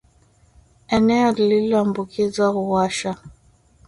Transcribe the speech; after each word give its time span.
Eneo 0.89 1.31
lililoambukizwa 1.31 2.47
huwasha 2.47 3.15